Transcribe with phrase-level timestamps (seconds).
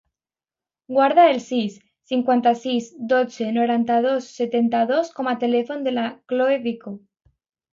[0.93, 1.75] Guarda el sis,
[2.11, 6.97] cinquanta-sis, dotze, noranta-dos, setanta-dos com a telèfon de la Khloe Vico.